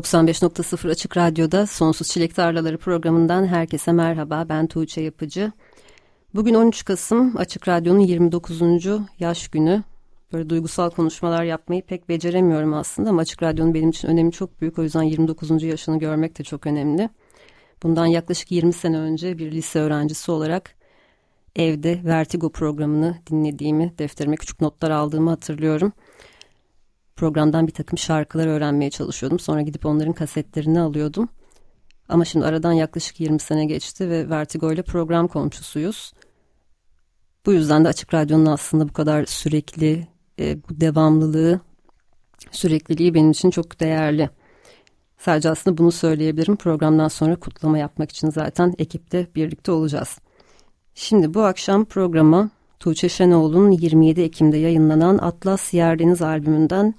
[0.00, 4.46] 95.0 Açık Radyo'da Sonsuz Çilek Tarlaları programından herkese merhaba.
[4.48, 5.52] Ben Tuğçe Yapıcı.
[6.34, 8.60] Bugün 13 Kasım Açık Radyo'nun 29.
[9.18, 9.82] yaş günü.
[10.32, 14.78] Böyle duygusal konuşmalar yapmayı pek beceremiyorum aslında ama Açık Radyo'nun benim için önemi çok büyük.
[14.78, 15.62] O yüzden 29.
[15.62, 17.08] yaşını görmek de çok önemli.
[17.82, 20.74] Bundan yaklaşık 20 sene önce bir lise öğrencisi olarak
[21.56, 25.92] evde Vertigo programını dinlediğimi, defterime küçük notlar aldığımı hatırlıyorum
[27.20, 29.38] programdan bir takım şarkılar öğrenmeye çalışıyordum.
[29.38, 31.28] Sonra gidip onların kasetlerini alıyordum.
[32.08, 36.12] Ama şimdi aradan yaklaşık 20 sene geçti ve Vertigo ile program komşusuyuz.
[37.46, 41.60] Bu yüzden de Açık Radyo'nun aslında bu kadar sürekli, e, bu devamlılığı,
[42.50, 44.30] sürekliliği benim için çok değerli.
[45.18, 46.56] Sadece aslında bunu söyleyebilirim.
[46.56, 50.18] Programdan sonra kutlama yapmak için zaten ekipte birlikte olacağız.
[50.94, 56.94] Şimdi bu akşam programa Tuğçe Şenoğlu'nun 27 Ekim'de yayınlanan Atlas Yerdeniz albümünden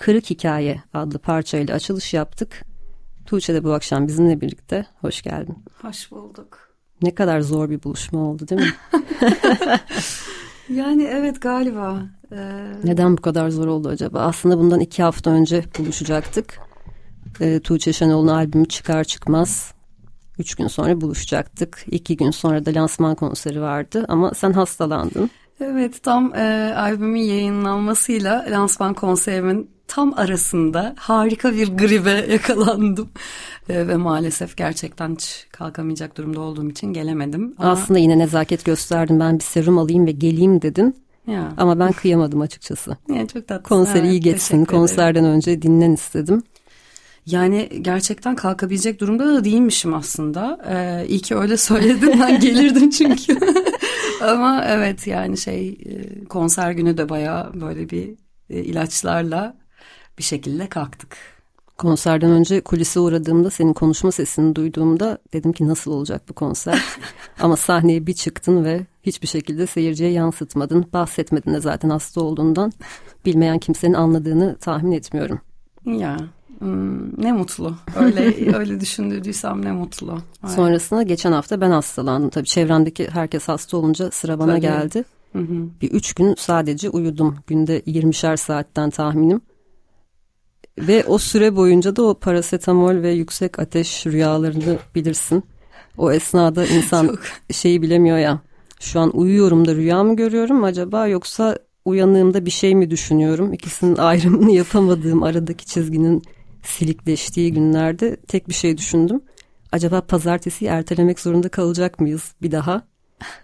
[0.00, 2.64] Kırık Hikaye adlı parçayla açılış yaptık.
[3.26, 4.86] Tuğçe de bu akşam bizimle birlikte.
[5.00, 5.64] Hoş geldin.
[5.82, 6.58] Hoş bulduk.
[7.02, 8.74] Ne kadar zor bir buluşma oldu değil mi?
[10.68, 12.02] yani evet galiba.
[12.32, 12.72] Ee...
[12.84, 14.20] Neden bu kadar zor oldu acaba?
[14.20, 16.60] Aslında bundan iki hafta önce buluşacaktık.
[17.40, 19.74] Ee, Tuğçe Şenol'un albümü çıkar çıkmaz
[20.38, 21.84] Üç gün sonra buluşacaktık.
[21.90, 25.30] İki gün sonra da lansman konseri vardı ama sen hastalandın.
[25.60, 33.10] Evet tam e, albümün yayınlanmasıyla lansman konserimin tam arasında harika bir gribe yakalandım.
[33.68, 37.54] E, ve maalesef gerçekten hiç kalkamayacak durumda olduğum için gelemedim.
[37.58, 37.70] Ama...
[37.70, 40.96] Aslında yine nezaket gösterdim ben bir serum alayım ve geleyim dedin.
[41.26, 41.52] Ya.
[41.56, 42.96] Ama ben kıyamadım açıkçası.
[43.08, 43.62] Yani çok tatlı.
[43.62, 44.64] Konser evet, iyi geçsin.
[44.64, 46.42] Konserden önce dinlen istedim.
[47.26, 50.58] Yani gerçekten kalkabilecek durumda da değilmişim aslında.
[50.70, 53.38] Ee, iyi ki öyle söyledin ben gelirdim çünkü.
[54.22, 58.14] Ama evet yani şey e, konser günü de baya böyle bir
[58.50, 59.59] e, ilaçlarla
[60.18, 61.16] bir şekilde kalktık.
[61.78, 66.82] Konserden önce kulise uğradığımda senin konuşma sesini duyduğumda dedim ki nasıl olacak bu konser?
[67.40, 70.86] Ama sahneye bir çıktın ve hiçbir şekilde seyirciye yansıtmadın.
[70.92, 72.72] Bahsetmedin de zaten hasta olduğundan.
[73.26, 75.40] Bilmeyen kimsenin anladığını tahmin etmiyorum.
[75.86, 76.16] Ya
[76.60, 77.74] Hmm, ne mutlu.
[77.96, 80.18] Öyle öyle düşündürdüysem ne mutlu.
[80.44, 80.54] Evet.
[80.54, 82.30] Sonrasında geçen hafta ben hastalandım.
[82.30, 84.60] Tabii çevremdeki herkes hasta olunca sıra bana Tabii.
[84.60, 85.04] geldi.
[85.32, 85.66] Hı hı.
[85.82, 87.36] Bir üç gün sadece uyudum.
[87.46, 89.40] Günde 20'şer saatten tahminim.
[90.88, 95.44] Ve o süre boyunca da o parasetamol ve yüksek ateş rüyalarını bilirsin.
[95.98, 97.18] O esnada insan Çok.
[97.50, 98.40] şeyi bilemiyor ya.
[98.80, 103.52] Şu an uyuyorum da rüya mı görüyorum acaba yoksa uyanığımda bir şey mi düşünüyorum?
[103.52, 106.22] İkisinin ayrımını yapamadığım aradaki çizginin
[106.62, 109.20] silikleştiği günlerde tek bir şey düşündüm.
[109.72, 112.82] Acaba pazartesi ertelemek zorunda kalacak mıyız bir daha?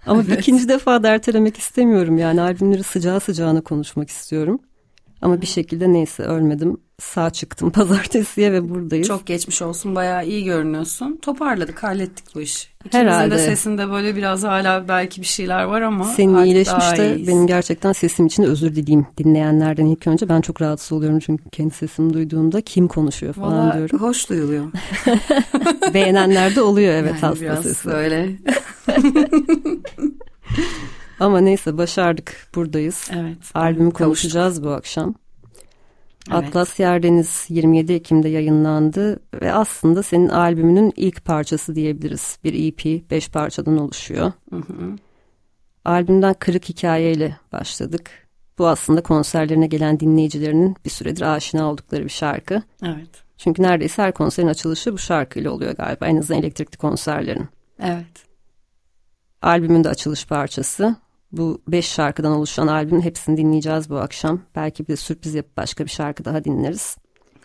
[0.07, 0.41] Ama evet.
[0.41, 2.19] ikinci defa da ertelemek istemiyorum.
[2.19, 4.61] Yani albümleri sıcağı sıcağına konuşmak istiyorum.
[5.23, 6.77] Ama bir şekilde neyse ölmedim.
[7.01, 9.09] Sağ çıktım pazartesiye ve buradayız.
[9.09, 9.95] Çok geçmiş olsun.
[9.95, 11.19] Bayağı iyi görünüyorsun.
[11.23, 12.69] Toparladık, hallettik bu işi.
[12.85, 13.35] İkimizin Herhalde.
[13.35, 17.93] de sesinde böyle biraz hala belki bir şeyler var ama Senin iyileşmiş de benim gerçekten
[17.93, 20.29] sesim için özür dileyim dinleyenlerden ilk önce.
[20.29, 23.99] Ben çok rahatsız oluyorum çünkü kendi sesimi duyduğumda kim konuşuyor falan Vallahi diyorum.
[23.99, 24.67] hoş duyuluyor.
[25.95, 27.89] Beğenenler de oluyor evet yani hasta biraz sesi.
[27.91, 28.37] öyle.
[31.21, 33.11] Ama neyse başardık buradayız.
[33.13, 33.39] Evet.
[33.55, 35.15] Albümü konuşacağız bu akşam.
[36.31, 36.45] Evet.
[36.49, 42.39] Atlas Yerdeniz 27 Ekim'de yayınlandı ve aslında senin albümünün ilk parçası diyebiliriz.
[42.45, 44.33] Bir EP 5 parçadan oluşuyor.
[44.51, 44.97] Hı hı.
[45.85, 48.11] Albümden kırık hikayeyle başladık.
[48.59, 52.63] Bu aslında konserlerine gelen dinleyicilerinin bir süredir aşina oldukları bir şarkı.
[52.83, 53.11] Evet.
[53.37, 56.07] Çünkü neredeyse her konserin açılışı bu şarkıyla oluyor galiba.
[56.07, 57.49] En azından elektrikli konserlerin.
[57.83, 58.27] Evet.
[59.43, 60.97] Albümün de açılış parçası.
[61.33, 64.41] Bu beş şarkıdan oluşan albümün hepsini dinleyeceğiz bu akşam.
[64.57, 66.97] Belki bir de sürpriz yapıp başka bir şarkı daha dinleriz.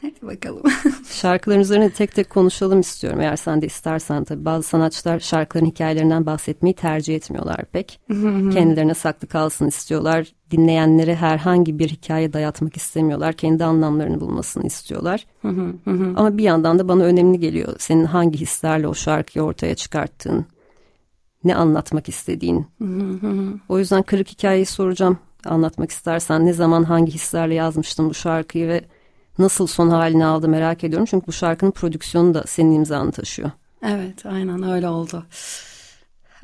[0.01, 0.63] Hadi bakalım.
[1.11, 4.45] Şarkıların üzerine tek tek konuşalım istiyorum eğer sen de istersen tabii.
[4.45, 7.99] Bazı sanatçılar şarkıların hikayelerinden bahsetmeyi tercih etmiyorlar pek.
[8.53, 10.27] Kendilerine saklı kalsın istiyorlar.
[10.51, 13.33] Dinleyenlere herhangi bir hikaye dayatmak istemiyorlar.
[13.33, 15.25] Kendi anlamlarını bulmasını istiyorlar.
[16.15, 17.75] Ama bir yandan da bana önemli geliyor.
[17.79, 20.45] Senin hangi hislerle o şarkıyı ortaya çıkarttığın.
[21.43, 22.67] Ne anlatmak istediğin.
[23.69, 25.19] o yüzden kırık hikayeyi soracağım.
[25.45, 28.81] Anlatmak istersen ne zaman hangi hislerle yazmıştın bu şarkıyı ve
[29.39, 31.05] nasıl son halini aldı merak ediyorum.
[31.09, 33.51] Çünkü bu şarkının prodüksiyonu da senin imzanı taşıyor.
[33.83, 35.25] Evet aynen öyle oldu.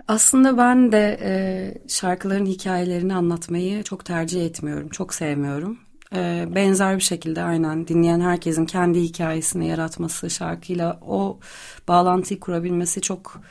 [0.07, 4.89] Aslında ben de e, şarkıların hikayelerini anlatmayı çok tercih etmiyorum.
[4.89, 5.77] Çok sevmiyorum.
[6.15, 11.39] E, benzer bir şekilde aynen dinleyen herkesin kendi hikayesini yaratması, şarkıyla o
[11.87, 13.41] bağlantıyı kurabilmesi çok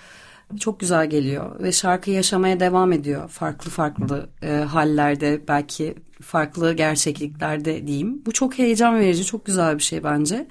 [0.60, 7.86] çok güzel geliyor ve şarkı yaşamaya devam ediyor farklı farklı e, hallerde belki farklı gerçekliklerde
[7.86, 8.22] diyeyim.
[8.26, 10.46] Bu çok heyecan verici, çok güzel bir şey bence.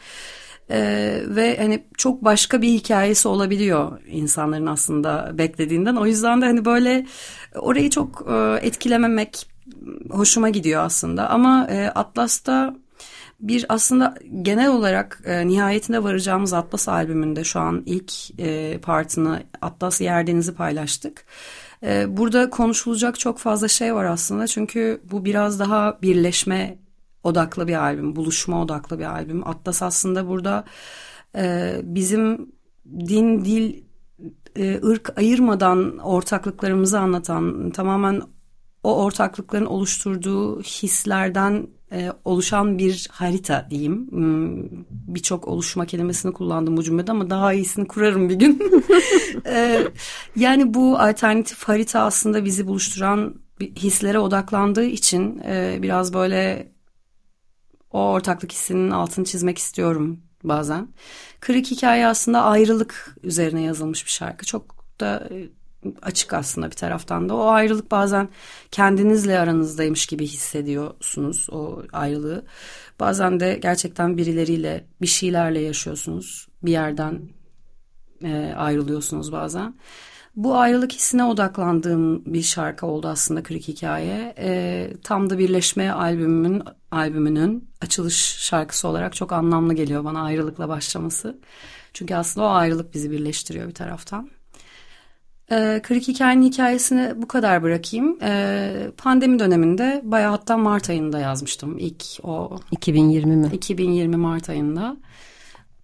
[0.71, 5.95] Ee, ve hani çok başka bir hikayesi olabiliyor insanların aslında beklediğinden.
[5.95, 7.05] O yüzden de hani böyle
[7.55, 9.47] orayı çok e, etkilememek
[10.09, 11.29] hoşuma gidiyor aslında.
[11.29, 12.75] Ama e, Atlas'ta
[13.39, 20.01] bir aslında genel olarak e, nihayetinde varacağımız Atlas albümünde şu an ilk e, partını Atlas
[20.01, 21.25] Yerdeniz'i paylaştık.
[21.83, 26.77] E, burada konuşulacak çok fazla şey var aslında çünkü bu biraz daha birleşme
[27.23, 29.47] odaklı bir albüm, buluşma odaklı bir albüm.
[29.47, 30.63] Atlas aslında burada
[31.35, 32.51] e, bizim
[33.07, 33.83] din, dil,
[34.55, 38.21] e, ırk ayırmadan ortaklıklarımızı anlatan, tamamen
[38.83, 44.11] o ortaklıkların oluşturduğu hislerden e, oluşan bir harita diyeyim.
[44.11, 48.83] Hmm, birçok oluşma kelimesini kullandım bu cümlede ama daha iyisini kurarım bir gün.
[49.45, 49.87] e,
[50.35, 56.71] yani bu alternatif harita aslında bizi buluşturan hislere odaklandığı için e, biraz böyle
[57.91, 60.87] o ortaklık hissinin altını çizmek istiyorum bazen.
[61.39, 64.45] Kırık hikaye aslında ayrılık üzerine yazılmış bir şarkı.
[64.45, 65.29] Çok da
[66.01, 67.35] açık aslında bir taraftan da.
[67.35, 68.29] O ayrılık bazen
[68.71, 72.45] kendinizle aranızdaymış gibi hissediyorsunuz o ayrılığı.
[72.99, 76.47] Bazen de gerçekten birileriyle bir şeylerle yaşıyorsunuz.
[76.63, 77.21] Bir yerden
[78.23, 79.75] e, ayrılıyorsunuz bazen.
[80.35, 84.33] Bu ayrılık hissine odaklandığım bir şarkı oldu aslında Kırık Hikaye.
[84.37, 91.39] E, tam da Birleşme albümümün albümünün açılış şarkısı olarak çok anlamlı geliyor bana ayrılıkla başlaması.
[91.93, 94.29] Çünkü aslında o ayrılık bizi birleştiriyor bir taraftan.
[95.51, 98.17] E, Kırık Hikayenin hikayesini bu kadar bırakayım.
[98.21, 102.59] E, pandemi döneminde bayağı hatta Mart ayında yazmıştım ilk o.
[102.71, 103.49] 2020 mi?
[103.53, 104.97] 2020 Mart ayında.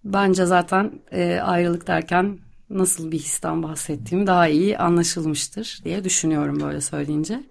[0.04, 2.38] Bence zaten e, ayrılık derken
[2.70, 7.42] nasıl bir histen bahsettiğim daha iyi anlaşılmıştır diye düşünüyorum böyle söyleyince.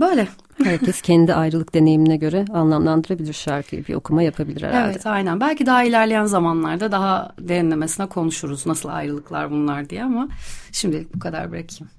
[0.00, 0.28] Böyle.
[0.64, 4.90] Herkes kendi ayrılık deneyimine göre anlamlandırabilir şarkıyı, bir okuma yapabilir herhalde.
[4.90, 5.40] Evet aynen.
[5.40, 10.28] Belki daha ilerleyen zamanlarda daha derinlemesine konuşuruz nasıl ayrılıklar bunlar diye ama
[10.72, 11.90] şimdi bu kadar bırakayım.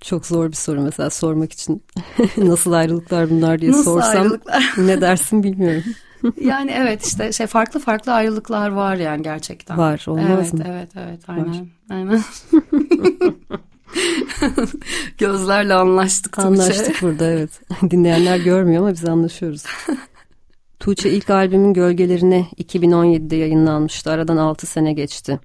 [0.00, 1.82] Çok zor bir soru mesela sormak için
[2.36, 4.74] nasıl ayrılıklar bunlar diye nasıl sorsam ayrılıklar?
[4.78, 5.84] ne dersin bilmiyorum.
[6.40, 9.78] yani evet işte şey farklı farklı ayrılıklar var yani gerçekten.
[9.78, 10.64] Var olmaz evet, mı?
[10.66, 11.48] Evet evet aynen.
[11.48, 11.66] Var.
[11.90, 12.22] Aynen.
[15.18, 16.48] Gözlerle anlaştık Tuğçe.
[16.48, 17.50] Anlaştık burada evet.
[17.90, 19.64] Dinleyenler görmüyor ama biz anlaşıyoruz.
[20.80, 24.10] Tuğçe ilk albümün gölgelerine 2017'de yayınlanmıştı.
[24.10, 25.40] Aradan 6 sene geçti.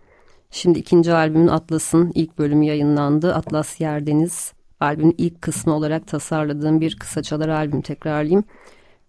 [0.52, 3.36] Şimdi ikinci albümün Atlas'ın ilk bölümü yayınlandı.
[3.36, 8.44] Atlas Yerdeniz albümün ilk kısmı olarak tasarladığım bir kısaçalar albüm tekrarlayayım.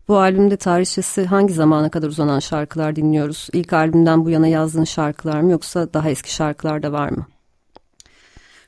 [0.09, 3.49] Bu albümde tarihçesi hangi zamana kadar uzanan şarkılar dinliyoruz?
[3.53, 7.27] İlk albümden bu yana yazdığın şarkılar mı yoksa daha eski şarkılar da var mı?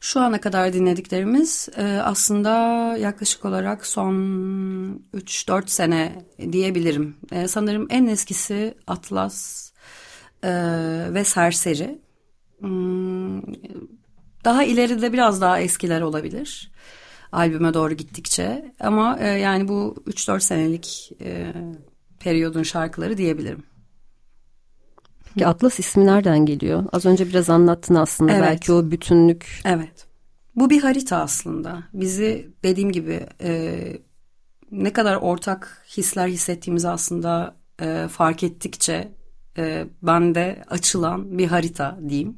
[0.05, 2.51] Şu ana kadar dinlediklerimiz e, aslında
[2.97, 4.15] yaklaşık olarak son
[5.15, 7.17] 3-4 sene diyebilirim.
[7.33, 9.71] E, sanırım en eskisi Atlas
[10.43, 10.51] e,
[11.15, 11.99] ve Serseri.
[12.59, 13.43] Hmm,
[14.45, 16.73] daha ileride biraz daha eskiler olabilir
[17.33, 18.73] albüme doğru gittikçe.
[18.81, 21.13] Ama yani bu 3-4 senelik
[22.21, 23.63] periyodun şarkıları diyebilirim.
[25.35, 26.85] Peki Atlas ismi nereden geliyor?
[26.93, 28.43] Az önce biraz anlattın aslında evet.
[28.43, 29.61] belki o bütünlük.
[29.64, 30.07] Evet.
[30.57, 31.83] Bu bir harita aslında.
[31.93, 33.83] Bizi dediğim gibi e,
[34.71, 39.12] ne kadar ortak hisler hissettiğimizi aslında e, fark ettikçe
[39.59, 42.37] e, bende açılan bir harita diyeyim.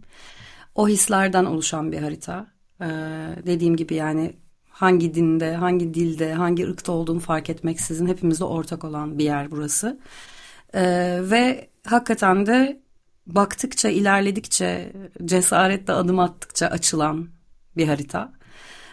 [0.75, 2.47] O hislerden oluşan bir harita.
[2.81, 2.87] E,
[3.47, 4.37] dediğim gibi yani
[4.69, 9.99] hangi dinde, hangi dilde, hangi ırkta olduğunu fark etmeksizin hepimizde ortak olan bir yer burası.
[10.75, 10.83] E,
[11.23, 12.86] ve hakikaten de
[13.27, 14.93] baktıkça, ilerledikçe,
[15.25, 17.29] cesaretle adım attıkça açılan
[17.77, 18.33] bir harita.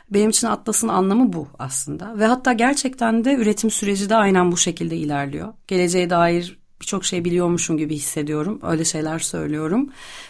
[0.09, 2.19] Benim için Atlas'ın anlamı bu aslında.
[2.19, 5.53] Ve hatta gerçekten de üretim süreci de aynen bu şekilde ilerliyor.
[5.67, 8.59] Geleceğe dair birçok şey biliyormuşum gibi hissediyorum.
[8.63, 9.89] Öyle şeyler söylüyorum.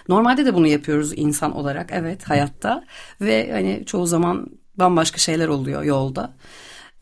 [0.10, 2.84] Normalde de bunu yapıyoruz insan olarak evet hayatta
[3.22, 6.34] ve hani çoğu zaman bambaşka şeyler oluyor yolda.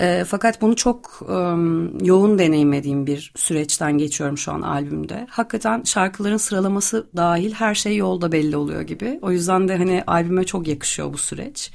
[0.02, 1.34] E, fakat bunu çok e,
[2.06, 5.28] yoğun deneyimlediğim bir süreçten geçiyorum şu an albümde.
[5.30, 9.20] Hakikaten şarkıların sıralaması dahil her şey yolda belli oluyor gibi.
[9.22, 11.72] O yüzden de hani albüme çok yakışıyor bu süreç.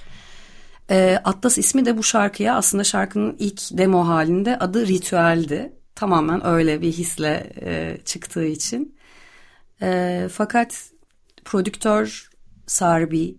[0.91, 5.73] E, Atlas ismi de bu şarkıya aslında şarkının ilk demo halinde adı Ritüel'di.
[5.95, 8.97] Tamamen öyle bir hisle e, çıktığı için.
[9.83, 10.91] E, fakat
[11.45, 12.31] prodüktör
[12.67, 13.39] Sarbi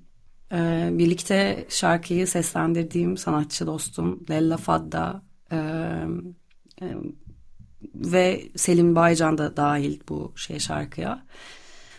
[0.52, 5.58] e, birlikte şarkıyı seslendirdiğim sanatçı dostum Lella Fadda e,
[6.82, 6.96] e,
[7.96, 11.26] ve Selim Baycan da dahil bu şey şarkıya.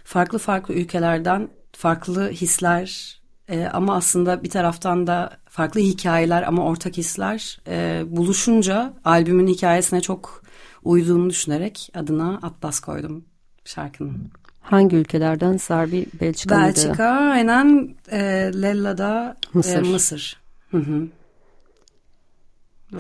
[0.04, 6.96] Farklı farklı ülkelerden farklı hisler e, ama aslında bir taraftan da farklı hikayeler ama ortak
[6.96, 10.42] hisler e, buluşunca albümün hikayesine çok
[10.84, 13.24] uyduğunu düşünerek adına Atlas koydum
[13.64, 14.30] şarkının.
[14.70, 15.56] Hangi ülkelerden?
[15.56, 16.60] Sarbi Belçika?
[16.60, 18.18] Belçika aynen e,
[18.62, 19.84] Lella'da Mısır.
[19.86, 20.40] E, Mısır.
[20.70, 21.06] Hı hı.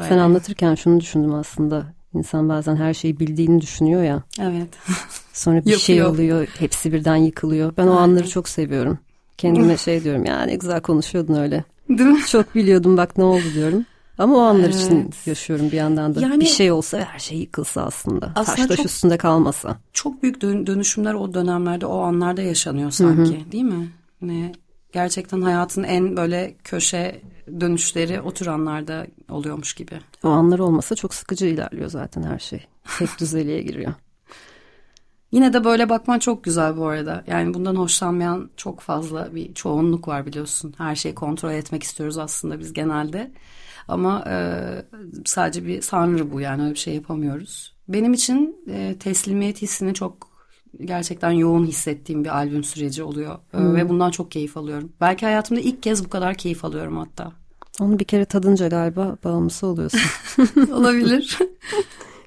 [0.08, 1.86] Sen anlatırken şunu düşündüm aslında.
[2.14, 4.22] İnsan bazen her şeyi bildiğini düşünüyor ya.
[4.40, 4.68] Evet.
[5.32, 6.48] Sonra bir şey oluyor.
[6.58, 7.76] Hepsi birden yıkılıyor.
[7.76, 8.98] Ben o anları çok seviyorum.
[9.38, 11.64] Kendime şey diyorum ya ne güzel konuşuyordun öyle.
[11.88, 12.26] Değil mi?
[12.26, 13.84] Çok biliyordum bak ne oldu diyorum.
[14.18, 14.74] Ama o anlar evet.
[14.74, 16.20] için yaşıyorum bir yandan da.
[16.20, 18.32] Yani, bir şey olsa her şey yıkılsa aslında.
[18.34, 19.76] aslında Taş taş üstünde kalmasa.
[19.92, 23.52] Çok büyük dönüşümler o dönemlerde o anlarda yaşanıyor sanki Hı-hı.
[23.52, 23.88] değil mi?
[24.22, 24.52] Ne
[24.92, 27.22] gerçekten hayatın en böyle köşe
[27.60, 30.00] dönüşleri o tür anlarda oluyormuş gibi.
[30.24, 32.66] O anlar olmasa çok sıkıcı ilerliyor zaten her şey.
[32.82, 33.94] Hep düzeliğe giriyor.
[35.32, 37.24] Yine de böyle bakman çok güzel bu arada.
[37.26, 40.74] Yani bundan hoşlanmayan çok fazla bir çoğunluk var biliyorsun.
[40.78, 43.30] Her şeyi kontrol etmek istiyoruz aslında biz genelde.
[43.88, 44.36] Ama e,
[45.24, 47.74] sadece bir sanrı bu yani öyle bir şey yapamıyoruz.
[47.88, 50.28] Benim için e, teslimiyet hissini çok
[50.84, 53.38] gerçekten yoğun hissettiğim bir albüm süreci oluyor.
[53.50, 53.76] Hmm.
[53.76, 54.92] Ve bundan çok keyif alıyorum.
[55.00, 57.32] Belki hayatımda ilk kez bu kadar keyif alıyorum hatta.
[57.80, 60.00] Onu bir kere tadınca galiba bağımlısı oluyorsun.
[60.72, 61.38] Olabilir.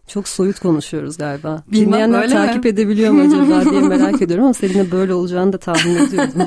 [0.07, 1.63] Çok soyut konuşuyoruz galiba.
[1.67, 2.69] Bilmem Dinleyenler takip mi?
[2.69, 6.41] edebiliyor mu acaba diye merak ediyorum ama seninle böyle olacağını da tahmin ediyordum.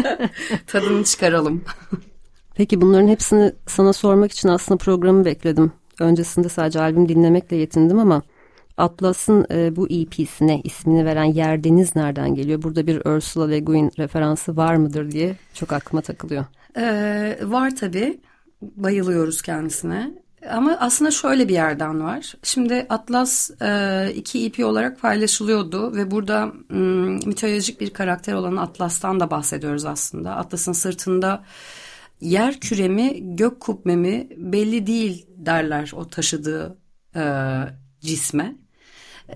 [0.66, 1.62] Tadını çıkaralım.
[2.60, 5.72] Peki bunların hepsini sana sormak için aslında programı bekledim.
[6.00, 8.22] Öncesinde sadece albüm dinlemekle yetindim ama
[8.76, 12.62] Atlas'ın e, bu EP'sine ismini veren Yer Deniz nereden geliyor?
[12.62, 16.44] Burada bir Ursula Le Guin referansı var mıdır diye çok aklıma takılıyor.
[16.76, 18.20] Ee, var tabii.
[18.62, 20.10] Bayılıyoruz kendisine.
[20.50, 22.34] Ama aslında şöyle bir yerden var.
[22.42, 26.78] Şimdi Atlas e, iki EP olarak paylaşılıyordu ve burada m,
[27.26, 30.36] mitolojik bir karakter olan Atlas'tan da bahsediyoruz aslında.
[30.36, 31.42] Atlas'ın sırtında
[32.20, 36.78] yer küremi gök kubbemi belli değil derler o taşıdığı
[37.16, 37.22] e,
[38.00, 38.56] cisme.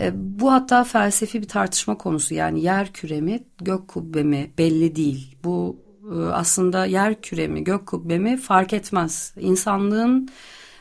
[0.00, 5.36] E, bu hatta felsefi bir tartışma konusu yani yer küremi gök kubbemi belli değil.
[5.44, 9.34] Bu e, aslında yer küremi gök kubbemi fark etmez.
[9.40, 10.28] İnsanlığın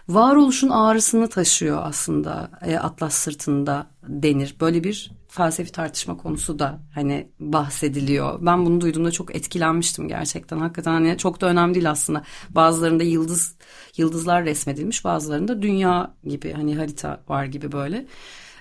[0.08, 4.56] varoluşun ağrısını taşıyor aslında e, Atlas sırtında denir.
[4.62, 8.40] Böyle bir felsefi tartışma konusu da hani bahsediliyor.
[8.42, 10.58] Ben bunu duyduğumda çok etkilenmiştim gerçekten.
[10.58, 12.24] Hakikaten hani çok da önemli değil aslında.
[12.50, 13.56] Bazılarında yıldız
[13.98, 18.06] yıldızlar resmedilmiş, bazılarında dünya gibi hani harita var gibi böyle.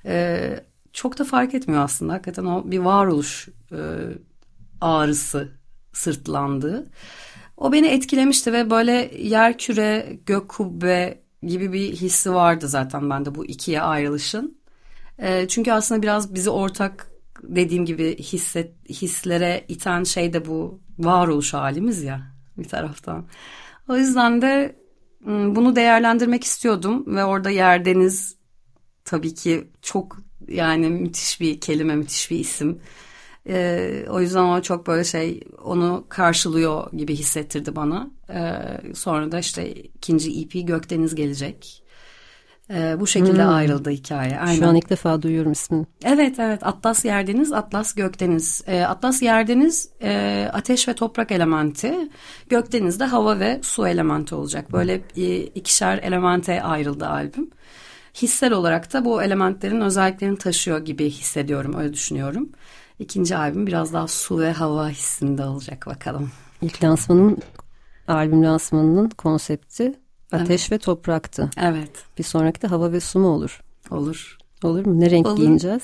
[0.07, 2.13] Ee, çok da fark etmiyor aslında.
[2.13, 3.79] Hakikaten o bir varoluş e,
[4.81, 5.49] ağrısı
[5.93, 6.91] sırtlandığı.
[7.57, 13.35] O beni etkilemişti ve böyle yer küre, gök kubbe gibi bir hissi vardı zaten bende
[13.35, 14.62] bu ikiye ayrılışın.
[15.19, 17.11] E, çünkü aslında biraz bizi ortak
[17.43, 22.23] dediğim gibi hisset, hislere iten şey de bu varoluş halimiz ya
[22.59, 23.27] bir taraftan.
[23.89, 24.77] O yüzden de
[25.27, 28.37] bunu değerlendirmek istiyordum ve orada yerdeniz
[29.05, 32.81] tabii ki çok yani müthiş bir kelime, müthiş bir isim.
[33.49, 38.11] Ee, o yüzden o çok böyle şey onu karşılıyor gibi hissettirdi bana.
[38.31, 41.82] Ee, sonra da işte ikinci EP Gökdeniz gelecek.
[42.73, 43.55] Ee, bu şekilde hmm.
[43.55, 44.39] ayrıldı hikaye.
[44.39, 44.59] Aynen.
[44.59, 45.87] Şu an ilk defa duyuyorum ismini.
[46.05, 48.63] Evet evet Atlas Yerdeniz, Atlas Gökdeniz.
[48.67, 51.95] Ee, Atlas Yerdeniz e, ateş ve toprak elementi.
[52.49, 54.73] Gökdeniz de hava ve su elementi olacak.
[54.73, 57.51] Böyle e, ikişer elemente ayrıldı albüm.
[58.15, 62.49] Hissel olarak da bu elementlerin özelliklerini taşıyor gibi hissediyorum, öyle düşünüyorum.
[62.99, 66.31] İkinci albüm biraz daha su ve hava hissinde olacak bakalım.
[66.63, 67.39] İlk lansmanın,
[68.09, 69.95] albüm lansmanının konsepti
[70.33, 70.73] ateş evet.
[70.73, 71.51] ve topraktı.
[71.61, 71.91] Evet.
[72.19, 73.61] Bir sonraki de hava ve su mu olur?
[73.91, 74.39] Olur.
[74.63, 75.01] Olur mu?
[75.01, 75.37] Ne renk olur.
[75.37, 75.83] giyineceğiz?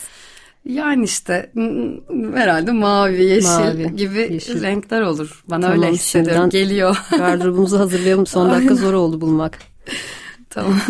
[0.65, 1.53] Yani işte
[2.35, 4.63] herhalde mavi, yeşil mavi, gibi yeşil.
[4.63, 5.45] renkler olur.
[5.51, 6.51] Bana tamam, öyle hissediyorum.
[6.51, 6.97] Geliyor.
[7.11, 8.27] Gardırobumuzu hazırlayalım.
[8.27, 9.59] Son dakika zor oldu bulmak.
[10.51, 10.81] tamam.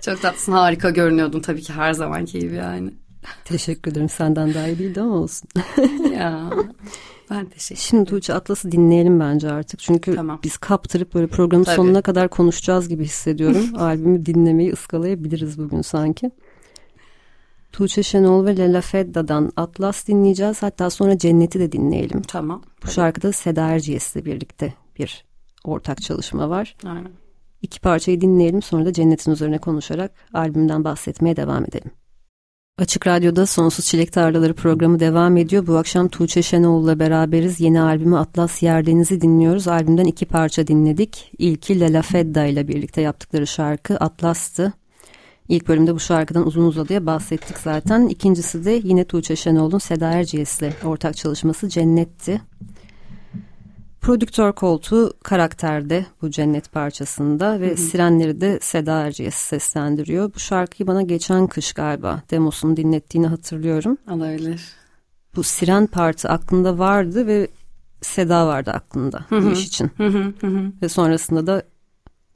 [0.00, 2.90] Çok tatlısın harika görünüyordun tabii ki her zamanki gibi yani.
[3.44, 5.48] Teşekkür ederim senden daha iyi değildi ama olsun.
[6.14, 6.50] ya
[7.30, 9.80] ben teşekkür Şimdi Tuğçe Atlas'ı dinleyelim bence artık.
[9.80, 10.40] Çünkü tamam.
[10.44, 11.76] biz kaptırıp böyle programın Tabii.
[11.76, 13.64] sonuna kadar konuşacağız gibi hissediyorum.
[13.76, 16.30] Albümü dinlemeyi ıskalayabiliriz bugün sanki.
[17.72, 20.62] Tuğçe Şenol ve Lela Fedda'dan Atlas dinleyeceğiz.
[20.62, 22.22] Hatta sonra Cennet'i de dinleyelim.
[22.22, 22.62] Tamam.
[22.84, 25.24] Bu şarkıda Seda Erciyes'le birlikte bir
[25.64, 26.76] ortak çalışma var.
[26.84, 27.12] Aynen.
[27.62, 31.90] İki parçayı dinleyelim sonra da Cennet'in üzerine konuşarak albümden bahsetmeye devam edelim.
[32.80, 35.66] Açık Radyo'da Sonsuz Çilek Tarlaları programı devam ediyor.
[35.66, 37.60] Bu akşam Tuğçe Şenoğlu'la beraberiz.
[37.60, 39.68] Yeni albümü Atlas Yerdeniz'i dinliyoruz.
[39.68, 41.32] Albümden iki parça dinledik.
[41.38, 44.72] İlki Lela Fedda ile birlikte yaptıkları şarkı Atlas'tı.
[45.48, 48.08] İlk bölümde bu şarkıdan uzun uzadıya bahsettik zaten.
[48.08, 52.40] İkincisi de yine Tuğçe Şenol'un Seda Erciyes'le ortak çalışması Cennet'ti.
[54.00, 57.76] Prodüktör koltuğu karakterde bu cennet parçasında ve hı hı.
[57.76, 60.34] sirenleri de Seda Erciyes seslendiriyor.
[60.34, 63.98] Bu şarkıyı bana geçen kış galiba demosunu dinlettiğini hatırlıyorum.
[64.10, 64.62] Olabilir.
[65.36, 67.48] Bu siren parti aklında vardı ve
[68.02, 69.46] Seda vardı aklında hı hı.
[69.46, 69.90] bu iş için.
[69.96, 70.72] Hı hı hı.
[70.82, 71.62] Ve sonrasında da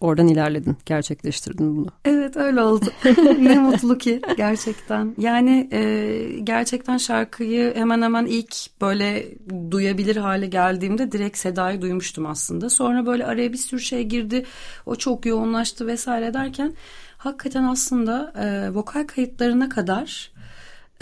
[0.05, 1.87] oradan ilerledin, gerçekleştirdin bunu.
[2.05, 2.85] Evet öyle oldu.
[3.39, 5.15] ne mutlu ki gerçekten.
[5.19, 9.27] Yani e, gerçekten şarkıyı hemen hemen ilk böyle
[9.71, 12.71] duyabilir hale geldiğimde direkt Seda'yı duymuştum aslında.
[12.71, 14.45] Sonra böyle araya bir sürü şey girdi.
[14.87, 16.75] O çok yoğunlaştı vesaire derken
[17.19, 20.33] hakikaten aslında e, vokal kayıtlarına kadar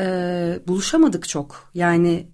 [0.01, 0.05] e,
[0.69, 1.71] buluşamadık çok.
[1.75, 2.27] Yani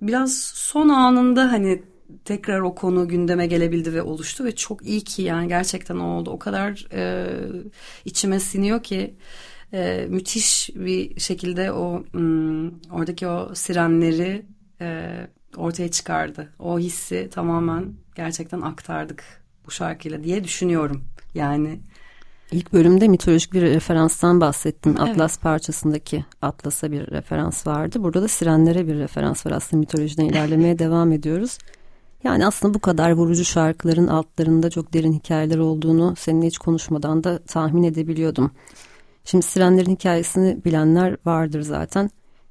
[0.00, 1.82] biraz son anında hani
[2.24, 6.30] tekrar o konu gündeme gelebildi ve oluştu ve çok iyi ki yani gerçekten oldu.
[6.30, 7.28] O kadar e,
[8.04, 9.14] içime siniyor ki
[9.72, 14.46] e, müthiş bir şekilde o m, oradaki o sirenleri
[14.80, 15.10] e,
[15.56, 16.52] ortaya çıkardı.
[16.58, 19.24] O hissi tamamen gerçekten aktardık
[19.66, 21.04] bu şarkıyla diye düşünüyorum.
[21.34, 21.80] Yani
[22.52, 24.96] İlk bölümde mitolojik bir referanstan bahsettim.
[24.98, 25.08] Evet.
[25.08, 28.02] Atlas parçasındaki Atlas'a bir referans vardı.
[28.02, 29.52] Burada da sirenlere bir referans var.
[29.52, 31.58] Aslında mitolojiden ilerlemeye devam ediyoruz.
[32.24, 37.38] Yani aslında bu kadar vurucu şarkıların altlarında çok derin hikayeler olduğunu seninle hiç konuşmadan da
[37.38, 38.50] tahmin edebiliyordum.
[39.24, 42.10] Şimdi Sirenlerin hikayesini bilenler vardır zaten.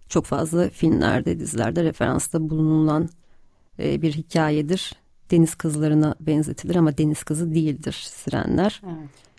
[0.10, 3.10] Çok fazla filmlerde, dizilerde referansta bulunulan
[3.80, 4.94] e, bir hikayedir.
[5.32, 8.82] Deniz kızlarına benzetilir ama deniz kızı değildir Sirenler.
[8.86, 9.35] Evet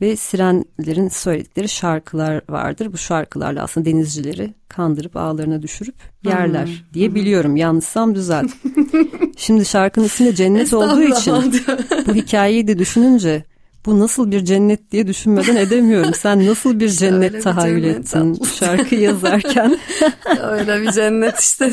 [0.00, 2.92] ve sirenlerin söyledikleri şarkılar vardır.
[2.92, 6.94] Bu şarkılarla aslında denizcileri kandırıp ağlarına düşürüp yerler hmm.
[6.94, 7.56] diye biliyorum.
[7.56, 8.50] Yanlışsam düzelt.
[9.36, 11.34] Şimdi şarkının ismi cennet olduğu için
[12.06, 13.44] bu hikayeyi de düşününce
[13.86, 16.14] bu nasıl bir cennet diye düşünmeden edemiyorum.
[16.14, 19.78] Sen nasıl bir cennet Öyle tahayyül bir cennet ettin şarkı yazarken?
[20.42, 21.72] Öyle bir cennet işte.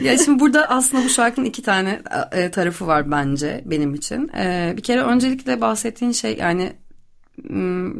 [0.00, 4.30] ya şimdi burada aslında bu şarkının iki tane e, tarafı var bence benim için.
[4.38, 6.72] E, bir kere öncelikle bahsettiğin şey yani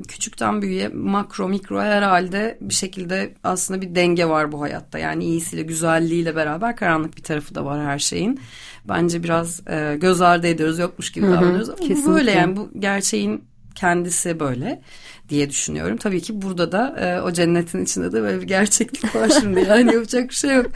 [0.09, 4.99] küçükten büyüğe makro mikro herhalde bir şekilde aslında bir denge var bu hayatta.
[4.99, 8.41] Yani iyisiyle güzelliğiyle beraber karanlık bir tarafı da var her şeyin.
[8.89, 12.05] Bence biraz e, göz ardı ediyoruz yokmuş gibi davranıyoruz ama Kesinlikle.
[12.05, 14.83] bu böyle yani bu gerçeğin kendisi böyle
[15.29, 15.97] diye düşünüyorum.
[15.97, 19.95] Tabii ki burada da e, o cennetin içinde de böyle bir gerçeklik var şimdi yani
[19.95, 20.67] yapacak bir şey yok.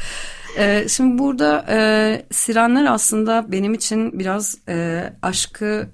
[0.58, 5.88] E, şimdi burada e, sirenler aslında benim için biraz e, aşkı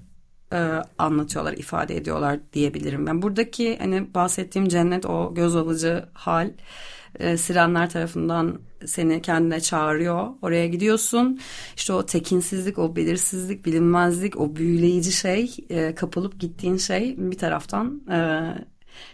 [0.53, 3.07] e, anlatıyorlar, ifade ediyorlar diyebilirim.
[3.07, 6.49] Ben buradaki hani bahsettiğim cennet o göz alıcı hal
[7.19, 10.27] e, sirenler tarafından seni kendine çağırıyor.
[10.41, 11.39] Oraya gidiyorsun.
[11.75, 18.01] İşte o tekinsizlik, o belirsizlik, bilinmezlik, o büyüleyici şey, e, kapılıp gittiğin şey bir taraftan
[18.11, 18.17] e,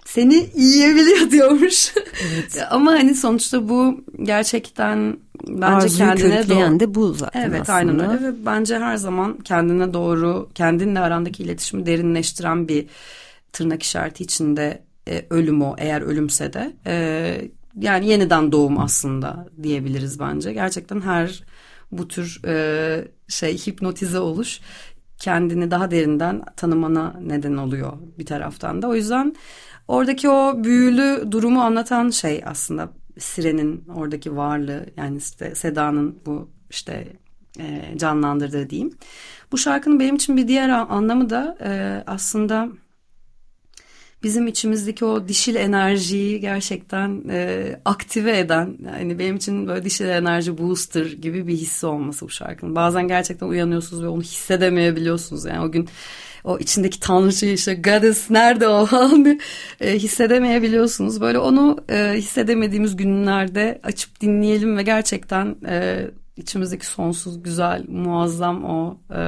[0.06, 1.94] seni yiyebiliyor diyormuş.
[1.96, 2.68] Evet.
[2.70, 6.80] Ama hani sonuçta bu gerçekten bence Arzuyu kendine doğru.
[6.80, 7.78] de bu zaten evet, aslında.
[7.78, 12.86] aynen öyle ve bence her zaman kendine doğru, kendinle arandaki iletişimi derinleştiren bir
[13.54, 17.42] tırnak işareti içinde e, ölüm o eğer ölümse de e,
[17.80, 20.54] yani yeniden doğum aslında diyebiliriz bence.
[20.54, 21.44] Gerçekten her
[21.92, 24.60] bu tür e, şey hipnotize oluş
[25.20, 28.88] kendini daha derinden tanımana neden oluyor bir taraftan da.
[28.88, 29.36] O yüzden
[29.90, 37.08] Oradaki o büyülü durumu anlatan şey aslında Siren'in oradaki varlığı yani işte Seda'nın bu işte
[37.60, 38.94] e, canlandırdığı diyeyim.
[39.52, 42.70] Bu şarkının benim için bir diğer anlamı da e, aslında
[44.24, 50.58] bizim içimizdeki o dişil enerjiyi gerçekten e, aktive eden yani benim için böyle dişil enerji
[50.58, 52.76] booster gibi bir hissi olması bu şarkının.
[52.76, 55.90] Bazen gerçekten uyanıyorsunuz ve onu hissedemeyebiliyorsunuz yani o gün
[56.44, 59.40] o içindeki tanrıçı işte goddess nerede o falan
[59.82, 61.22] e, hissedemeyebiliyorsunuz.
[61.22, 68.98] Böyle onu e, hissedemediğimiz günlerde açıp dinleyelim ve gerçekten e, içimizdeki sonsuz güzel muazzam o
[69.12, 69.22] e,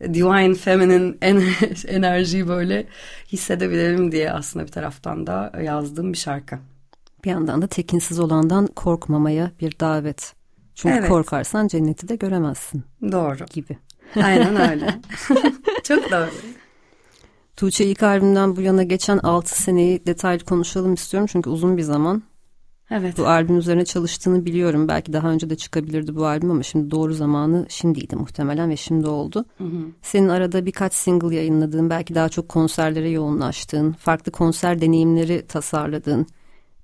[0.00, 1.14] divine feminine
[1.88, 2.86] enerjiyi böyle
[3.32, 6.58] hissedebilelim diye aslında bir taraftan da yazdığım bir şarkı.
[7.24, 10.34] Bir yandan da tekinsiz olandan korkmamaya bir davet.
[10.74, 11.08] Çünkü evet.
[11.08, 12.84] korkarsan cenneti de göremezsin.
[13.12, 13.46] Doğru.
[13.52, 13.78] Gibi.
[14.16, 15.00] Aynen öyle.
[15.82, 16.30] Çok doğru.
[17.56, 21.28] Tuğçe ilk albümden bu yana geçen 6 seneyi detaylı konuşalım istiyorum.
[21.32, 22.22] Çünkü uzun bir zaman.
[22.90, 23.18] Evet.
[23.18, 24.88] Bu albüm üzerine çalıştığını biliyorum.
[24.88, 29.06] Belki daha önce de çıkabilirdi bu albüm ama şimdi doğru zamanı şimdiydi muhtemelen ve şimdi
[29.06, 29.44] oldu.
[29.58, 29.86] Hı hı.
[30.02, 36.26] Senin arada birkaç single yayınladığın, belki daha çok konserlere yoğunlaştığın, farklı konser deneyimleri tasarladığın,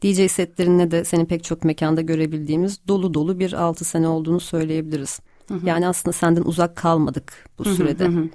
[0.03, 5.21] DJ setlerinde de seni pek çok mekanda görebildiğimiz dolu dolu bir altı sene olduğunu söyleyebiliriz.
[5.49, 5.67] Hı hı.
[5.67, 8.05] Yani aslında senden uzak kalmadık bu sürede.
[8.05, 8.29] Hı hı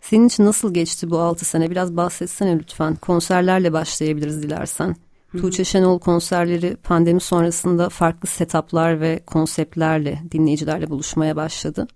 [0.00, 1.70] Senin için nasıl geçti bu altı sene?
[1.70, 2.94] Biraz bahsetsene lütfen.
[2.94, 4.96] Konserlerle başlayabiliriz dilersen.
[5.32, 5.38] Hı.
[5.38, 11.86] Tuğçe Şenol konserleri pandemi sonrasında farklı setuplar ve konseptlerle dinleyicilerle buluşmaya başladı.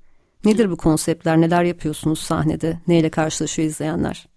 [0.44, 1.40] Nedir bu konseptler?
[1.40, 2.81] Neler yapıyorsunuz sahnede?
[2.88, 4.29] Neyle karşılaşıyor izleyenler?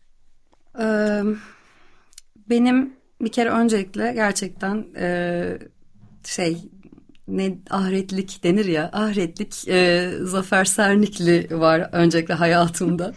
[0.80, 1.22] Ee,
[2.50, 5.58] benim bir kere öncelikle gerçekten e,
[6.26, 6.70] şey
[7.28, 13.14] ne ahretlik denir ya ahretlik e, Zafer Sernikli var öncelikle hayatımda.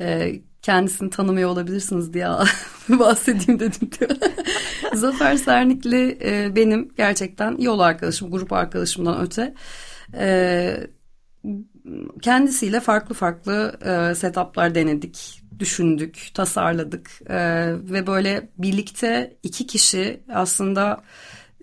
[0.00, 0.32] E,
[0.62, 2.26] kendisini tanımıyor olabilirsiniz diye
[2.88, 4.10] bahsedeyim dedim diyor.
[4.94, 9.54] Zafer Sernikli e, benim gerçekten yol arkadaşım, grup arkadaşımdan öte.
[10.14, 10.76] E,
[12.22, 17.36] kendisiyle farklı farklı e, setuplar denedik, düşündük, tasarladık e,
[17.92, 21.02] ve böyle birlikte iki kişi aslında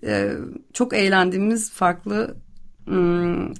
[0.04, 0.32] e,
[0.72, 2.36] çok eğlendiğimiz farklı
[2.88, 3.54] ım,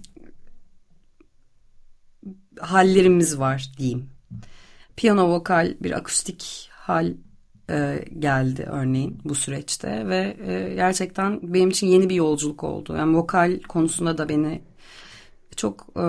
[2.61, 4.20] hallerimiz var diyeyim.
[5.01, 7.15] Piyano vokal bir akustik hal
[7.71, 12.97] e, geldi örneğin bu süreçte ve e, gerçekten benim için yeni bir yolculuk oldu.
[12.97, 14.63] Yani vokal konusunda da beni
[15.57, 16.05] çok e,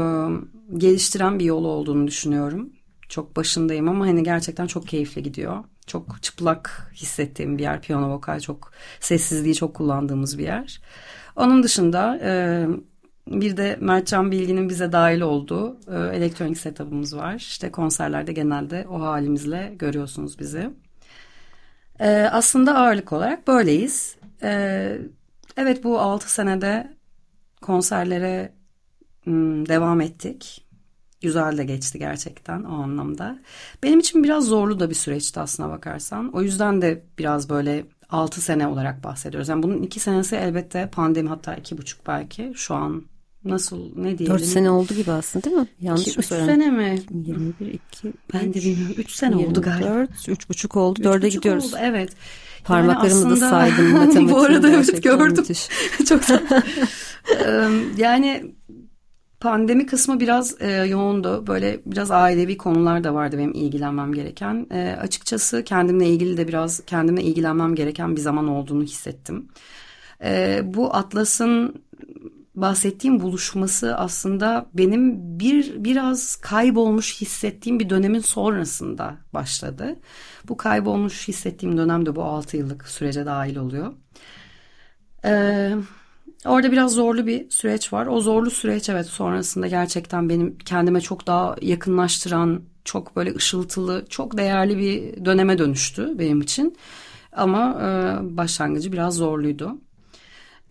[0.77, 2.69] geliştiren bir yol olduğunu düşünüyorum.
[3.10, 5.63] Çok başındayım ama hani gerçekten çok keyifli gidiyor.
[5.88, 10.82] Çok çıplak hissettiğim bir yer piyano vokal çok sessizliği çok kullandığımız bir yer.
[11.36, 12.32] Onun dışında e,
[13.27, 17.36] bir de Mertcan Bilgi'nin bize dahil olduğu e, elektronik setup'ımız var.
[17.36, 20.69] İşte konserlerde genelde o halimizle görüyorsunuz bizi.
[21.99, 24.15] E, aslında ağırlık olarak böyleyiz.
[24.43, 24.97] E,
[25.57, 26.97] evet bu 6 senede
[27.62, 28.53] konserlere
[29.25, 30.67] m, devam ettik.
[31.21, 33.39] Güzel de geçti gerçekten o anlamda.
[33.84, 36.34] Benim için biraz zorlu da bir süreçti aslına bakarsan.
[36.34, 39.50] O yüzden de biraz böyle 6 sene olarak bahsediyoruz.
[39.50, 43.04] Yani bunun 2 senesi elbette pandemi hatta 2,5 belki şu an
[43.45, 44.38] nasıl ne diyelim.
[44.38, 45.67] 4 sene oldu gibi aslında değil mi?
[45.82, 46.56] Yanlış İki, mı söylüyorum?
[46.56, 47.02] sene mi?
[47.12, 48.95] 21, 2, Ben de bilmiyorum.
[48.97, 49.88] 3 sene 24, oldu galiba.
[49.88, 51.00] 4, 3,5 oldu.
[51.00, 51.65] 4'e gidiyoruz.
[51.65, 52.12] Oldu, evet.
[52.63, 53.41] Parmaklarımı yani aslında...
[53.41, 54.30] da saydım.
[54.30, 55.45] Bu arada evet gördüm.
[56.10, 56.21] Çok
[57.97, 58.56] Yani
[59.41, 61.47] pandemi kısmı biraz e, yoğundu.
[61.47, 64.67] Böyle biraz ailevi konular da vardı benim ilgilenmem gereken.
[64.71, 69.47] E, açıkçası kendimle ilgili de biraz kendime ilgilenmem gereken bir zaman olduğunu hissettim.
[70.23, 71.84] E, bu Atlas'ın
[72.56, 79.99] bahsettiğim buluşması aslında benim bir biraz kaybolmuş hissettiğim bir dönemin sonrasında başladı.
[80.47, 83.93] Bu kaybolmuş hissettiğim dönem de bu 6 yıllık sürece dahil oluyor.
[85.25, 85.75] Ee,
[86.45, 88.08] orada biraz zorlu bir süreç var.
[88.08, 94.38] O zorlu süreç evet sonrasında gerçekten benim kendime çok daha yakınlaştıran, çok böyle ışıltılı, çok
[94.38, 96.77] değerli bir döneme dönüştü benim için.
[97.32, 99.77] Ama e, başlangıcı biraz zorluydu.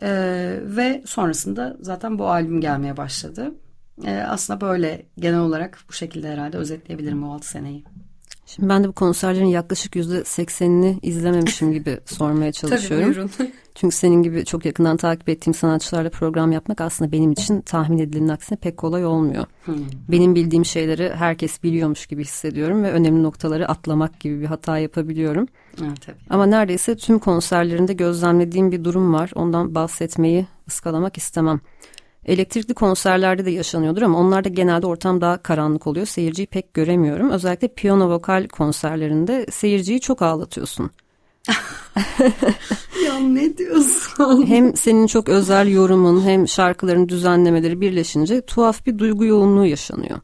[0.03, 3.55] Ee, ve sonrasında zaten bu albüm gelmeye başladı.
[4.05, 7.85] Ee, aslında böyle genel olarak bu şekilde herhalde özetleyebilirim o 6 seneyi.
[8.55, 13.13] Şimdi ben de bu konserlerin yaklaşık yüzde seksenini izlememişim gibi sormaya çalışıyorum.
[13.13, 13.53] Tabii buyurun.
[13.75, 18.29] Çünkü senin gibi çok yakından takip ettiğim sanatçılarla program yapmak aslında benim için tahmin edilenin
[18.29, 19.47] aksine pek kolay olmuyor.
[19.65, 19.75] Hmm.
[20.09, 25.49] Benim bildiğim şeyleri herkes biliyormuş gibi hissediyorum ve önemli noktaları atlamak gibi bir hata yapabiliyorum.
[25.83, 26.17] Evet, tabii.
[26.31, 29.31] Ama neredeyse tüm konserlerinde gözlemlediğim bir durum var.
[29.35, 31.61] Ondan bahsetmeyi ıskalamak istemem.
[32.31, 36.07] Elektrikli konserlerde de yaşanıyordur ama onlarda genelde ortam daha karanlık oluyor.
[36.07, 37.31] Seyirciyi pek göremiyorum.
[37.31, 40.91] Özellikle piyano vokal konserlerinde seyirciyi çok ağlatıyorsun.
[43.07, 44.47] ya ne diyorsun?
[44.47, 50.19] Hem senin çok özel yorumun hem şarkıların düzenlemeleri birleşince tuhaf bir duygu yoğunluğu yaşanıyor.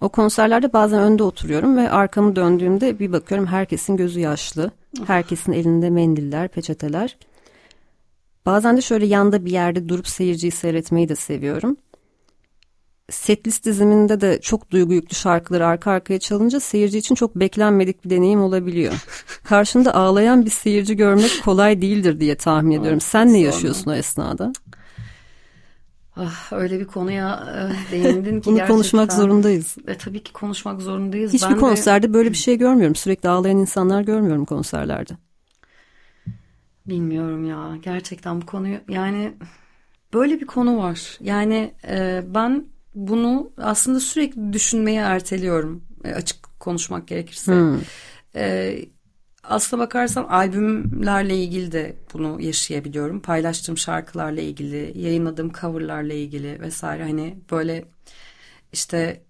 [0.00, 4.70] O konserlerde bazen önde oturuyorum ve arkamı döndüğümde bir bakıyorum herkesin gözü yaşlı.
[5.06, 7.16] Herkesin elinde mendiller, peçeteler.
[8.46, 11.76] Bazen de şöyle yanda bir yerde durup seyirciyi seyretmeyi de seviyorum.
[13.10, 18.10] Setlist diziminde de çok duygu yüklü şarkıları arka arkaya çalınca seyirci için çok beklenmedik bir
[18.10, 18.92] deneyim olabiliyor.
[19.44, 23.00] Karşında ağlayan bir seyirci görmek kolay değildir diye tahmin ediyorum.
[23.00, 24.52] Sen ne yaşıyorsun o esnada?
[26.16, 27.44] Ah, öyle bir konuya
[27.90, 28.66] e, değindin ki Bunu gerçekten.
[28.66, 29.76] konuşmak zorundayız.
[29.86, 31.32] E, tabii ki konuşmak zorundayız.
[31.32, 32.14] Hiçbir ben konserde de...
[32.14, 32.94] böyle bir şey görmüyorum.
[32.94, 35.12] Sürekli ağlayan insanlar görmüyorum konserlerde.
[36.86, 39.32] Bilmiyorum ya gerçekten bu konuyu yani
[40.14, 41.18] böyle bir konu var.
[41.20, 47.52] Yani e, ben bunu aslında sürekli düşünmeye erteliyorum e, açık konuşmak gerekirse.
[47.52, 47.80] Hmm.
[48.36, 48.78] E,
[49.42, 53.20] aslına bakarsan albümlerle ilgili de bunu yaşayabiliyorum.
[53.20, 57.02] Paylaştığım şarkılarla ilgili, yayınladığım coverlarla ilgili vesaire.
[57.02, 57.84] Hani böyle
[58.72, 59.22] işte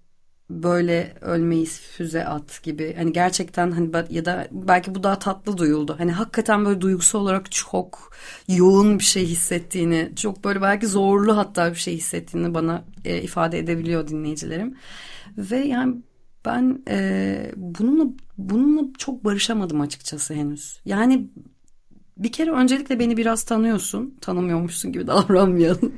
[0.62, 5.94] böyle ölmeyiz füze at gibi hani gerçekten hani ya da belki bu daha tatlı duyuldu.
[5.98, 8.12] Hani hakikaten böyle duygusal olarak çok
[8.48, 13.58] yoğun bir şey hissettiğini, çok böyle belki zorlu hatta bir şey hissettiğini bana e, ifade
[13.58, 14.76] edebiliyor dinleyicilerim.
[15.36, 15.96] Ve yani
[16.44, 20.80] ben e, bununla bununla çok barışamadım açıkçası henüz.
[20.84, 21.30] Yani
[22.18, 24.14] bir kere öncelikle beni biraz tanıyorsun.
[24.20, 25.92] Tanımıyormuşsun gibi davranmayalım.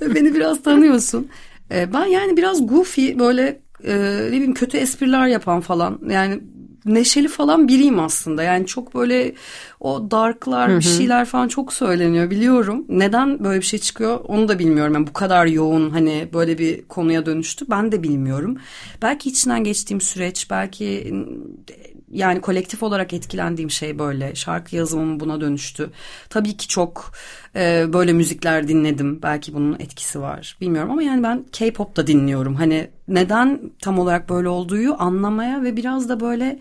[0.00, 1.28] beni biraz tanıyorsun.
[1.70, 3.94] E, ben yani biraz goofy böyle e,
[4.26, 6.00] ne bileyim kötü espriler yapan falan.
[6.10, 6.40] Yani
[6.84, 8.42] neşeli falan biriyim aslında.
[8.42, 9.34] Yani çok böyle
[9.80, 12.84] o darklar bir şeyler falan çok söyleniyor biliyorum.
[12.88, 14.94] Neden böyle bir şey çıkıyor onu da bilmiyorum.
[14.94, 18.58] Yani bu kadar yoğun hani böyle bir konuya dönüştü ben de bilmiyorum.
[19.02, 21.14] Belki içinden geçtiğim süreç belki
[22.12, 24.34] yani kolektif olarak etkilendiğim şey böyle.
[24.34, 25.90] Şarkı yazımım buna dönüştü.
[26.30, 27.12] Tabii ki çok
[27.56, 29.22] e, böyle müzikler dinledim.
[29.22, 30.56] Belki bunun etkisi var.
[30.60, 32.54] Bilmiyorum ama yani ben K-pop da dinliyorum.
[32.54, 36.58] Hani neden tam olarak böyle olduğu anlamaya ve biraz da böyle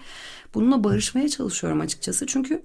[0.53, 2.27] bununla barışmaya çalışıyorum açıkçası.
[2.27, 2.63] Çünkü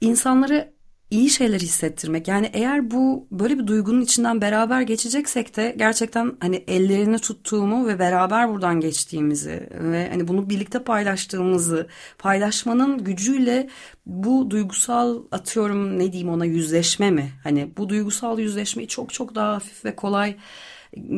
[0.00, 0.72] insanları
[1.10, 2.28] iyi şeyler hissettirmek.
[2.28, 7.98] Yani eğer bu böyle bir duygunun içinden beraber geçeceksek de gerçekten hani ellerini tuttuğumu ve
[7.98, 11.86] beraber buradan geçtiğimizi ve hani bunu birlikte paylaştığımızı
[12.18, 13.68] paylaşmanın gücüyle
[14.06, 17.30] bu duygusal atıyorum ne diyeyim ona yüzleşme mi?
[17.44, 20.36] Hani bu duygusal yüzleşmeyi çok çok daha hafif ve kolay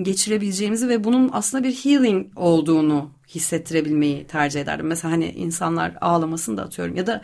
[0.03, 4.87] geçirebileceğimizi ve bunun aslında bir healing olduğunu hissettirebilmeyi tercih ederdim.
[4.87, 7.23] Mesela hani insanlar ağlamasını da atıyorum ya da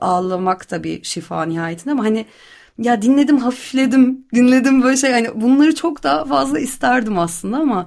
[0.00, 2.26] ağlamak da bir şifa nihayetinde ama hani
[2.78, 7.86] ya dinledim hafifledim dinledim böyle şey hani bunları çok daha fazla isterdim aslında ama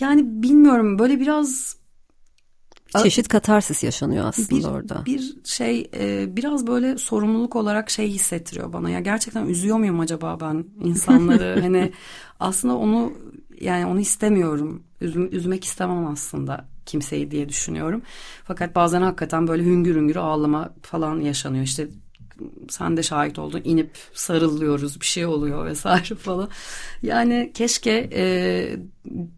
[0.00, 1.76] yani bilmiyorum böyle biraz
[3.02, 5.04] çeşit katarsis yaşanıyor aslında bir, orada.
[5.06, 8.90] Bir şey e, biraz böyle sorumluluk olarak şey hissettiriyor bana.
[8.90, 11.52] Ya gerçekten üzüyor muyum acaba ben insanları?
[11.62, 11.92] Hani
[12.40, 13.12] aslında onu
[13.60, 14.82] yani onu istemiyorum.
[15.00, 18.02] Üz, üzmek istemem aslında kimseyi diye düşünüyorum.
[18.44, 21.64] Fakat bazen hakikaten böyle hüngür hüngür ağlama falan yaşanıyor.
[21.64, 21.88] İşte
[22.68, 26.48] sen de şahit oldun inip sarılıyoruz bir şey oluyor vesaire falan.
[27.02, 28.24] Yani keşke e,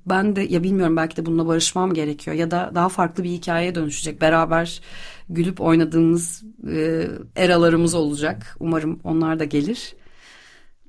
[0.07, 3.75] ben de ya bilmiyorum belki de bununla barışmam gerekiyor ya da daha farklı bir hikayeye
[3.75, 4.21] dönüşecek.
[4.21, 4.81] Beraber
[5.29, 8.57] gülüp oynadığımız e, eralarımız olacak.
[8.61, 9.95] Umarım onlar da gelir.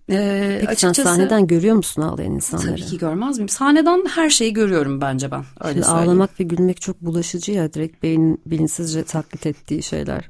[0.10, 2.68] Ee, Peki açıkçası, sen sahneden görüyor musun ağlayan insanları?
[2.68, 3.50] Tabii ki görmez miyim?
[3.50, 5.44] Sahneden her şeyi görüyorum bence ben.
[5.62, 10.30] Öyle Şimdi ağlamak ve gülmek çok bulaşıcı ya direkt beynin bilinçsizce taklit ettiği şeyler.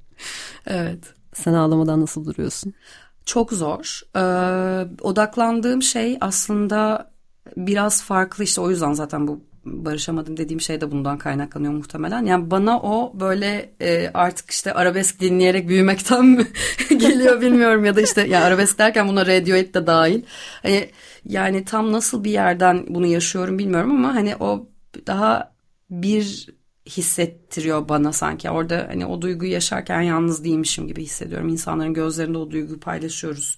[0.67, 0.99] evet.
[1.33, 2.73] Sen ağlamadan nasıl duruyorsun?
[3.25, 4.01] Çok zor.
[4.15, 7.11] Ee, odaklandığım şey aslında
[7.57, 12.25] biraz farklı işte o yüzden zaten bu barışamadım dediğim şey de bundan kaynaklanıyor muhtemelen.
[12.25, 16.47] Yani bana o böyle e, artık işte arabesk dinleyerek büyümekten mi
[16.89, 20.21] geliyor bilmiyorum ya da işte ya arabesk derken buna Radiohead de dahil.
[20.63, 20.89] Hani
[21.25, 24.69] yani tam nasıl bir yerden bunu yaşıyorum bilmiyorum ama hani o
[25.07, 25.55] daha
[25.89, 26.47] bir
[26.85, 28.49] hissettiriyor bana sanki.
[28.49, 31.49] Orada hani o duyguyu yaşarken yalnız değilmişim gibi hissediyorum.
[31.49, 33.57] İnsanların gözlerinde o duyguyu paylaşıyoruz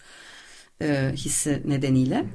[0.82, 2.26] e, hissi nedeniyle.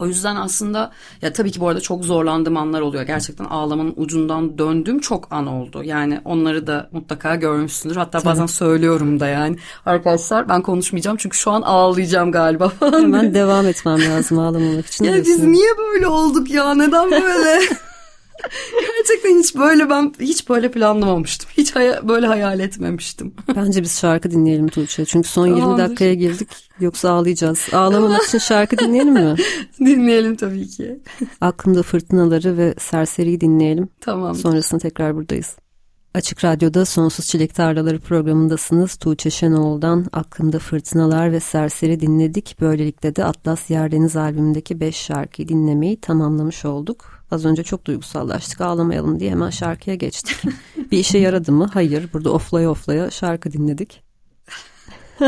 [0.00, 0.90] O yüzden aslında
[1.22, 3.02] ya tabii ki bu arada çok zorlandığım anlar oluyor.
[3.02, 5.82] Gerçekten ağlamanın ucundan döndüğüm çok an oldu.
[5.84, 7.96] Yani onları da mutlaka görmüşsündür.
[7.96, 8.30] Hatta tabii.
[8.30, 9.56] bazen söylüyorum da yani.
[9.86, 13.02] Arkadaşlar ben konuşmayacağım çünkü şu an ağlayacağım galiba falan.
[13.02, 15.04] Hemen devam etmem lazım ağlamamak için.
[15.04, 16.74] ya biz niye böyle olduk ya?
[16.74, 17.60] Neden böyle?
[18.80, 21.50] Gerçekten hiç böyle ben hiç böyle planlamamıştım.
[21.56, 23.34] Hiç hay- böyle hayal etmemiştim.
[23.56, 25.04] Bence biz şarkı dinleyelim Tuğçe.
[25.04, 25.66] Çünkü son Tamamdır.
[25.66, 26.48] 20 dakikaya girdik.
[26.80, 27.68] Yoksa ağlayacağız.
[27.72, 29.34] Ağlamamak için şarkı dinleyelim mi?
[29.80, 31.00] dinleyelim tabii ki.
[31.40, 33.88] Aklımda fırtınaları ve serseriyi dinleyelim.
[34.00, 34.34] Tamam.
[34.34, 35.56] Sonrasında tekrar buradayız.
[36.14, 38.96] Açık Radyo'da Sonsuz Çilek Tarlaları programındasınız.
[38.96, 42.56] Tuğçe Şenoğlu'dan Aklımda Fırtınalar ve Serseri dinledik.
[42.60, 47.19] Böylelikle de Atlas Yerdeniz albümündeki 5 şarkıyı dinlemeyi tamamlamış olduk.
[47.30, 50.36] Az önce çok duygusallaştık ağlamayalım diye hemen şarkıya geçtik.
[50.92, 51.70] bir işe yaradı mı?
[51.74, 52.12] Hayır.
[52.12, 54.02] Burada oflaya oflaya şarkı dinledik.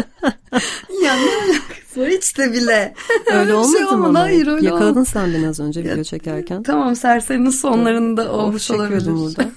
[1.04, 2.94] ya ne alakası var hiç de bile.
[3.32, 4.18] Öyle şey olmadı şey mı?
[4.18, 5.08] Hayır öyle Yakaladın olmadı.
[5.12, 6.62] sen beni az önce video çekerken.
[6.62, 9.06] Tamam serserinin sonlarında olmuş olabilir.
[9.06, 9.50] burada.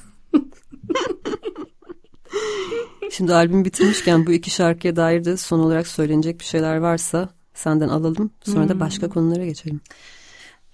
[3.12, 7.90] Şimdi albüm bitirmişken bu iki şarkıya dair de son olarak söylenecek bir şeyler varsa senden
[7.90, 8.32] alalım.
[8.44, 8.70] Sonra hmm.
[8.70, 9.82] da başka konulara geçelim.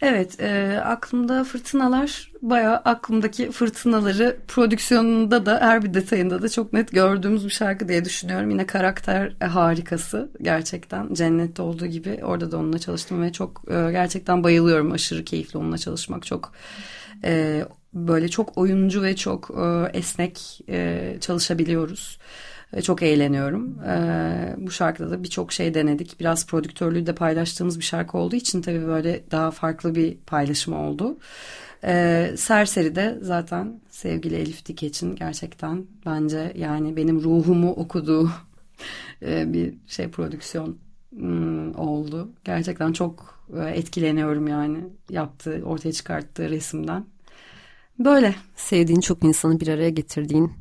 [0.02, 6.92] Evet, e, aklımda fırtınalar bayağı aklımdaki fırtınaları prodüksiyonunda da her bir detayında da çok net
[6.92, 8.50] gördüğümüz bir şarkı diye düşünüyorum.
[8.50, 13.92] Yine karakter e, harikası gerçekten cennette olduğu gibi orada da onunla çalıştım ve çok e,
[13.92, 14.92] gerçekten bayılıyorum.
[14.92, 16.54] Aşırı keyifli onunla çalışmak çok
[17.24, 22.20] e, böyle çok oyuncu ve çok e, esnek e, çalışabiliyoruz.
[22.84, 23.80] Çok eğleniyorum.
[23.88, 26.20] Ee, bu şarkıda da birçok şey denedik.
[26.20, 31.18] Biraz prodüktörlüğü de paylaştığımız bir şarkı olduğu için tabii böyle daha farklı bir paylaşım oldu.
[31.84, 38.30] Ee, Serseri de zaten sevgili Elif Dikeç'in gerçekten bence yani benim ruhumu okuduğu
[39.22, 40.78] e, bir şey prodüksiyon
[41.10, 42.32] hmm, oldu.
[42.44, 44.78] Gerçekten çok e, etkileniyorum yani
[45.10, 47.06] yaptığı, ortaya çıkarttığı resimden.
[48.00, 48.36] Böyle.
[48.56, 50.52] Sevdiğin çok insanı bir araya getirdiğin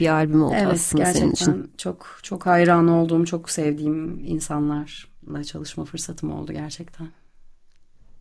[0.00, 1.46] bir albüm oldu evet, aslında senin için.
[1.46, 7.08] Gerçekten çok çok hayran olduğum, çok sevdiğim insanlarla çalışma fırsatım oldu gerçekten.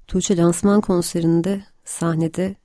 [0.07, 2.55] Tuğçe lansman konserinde sahnede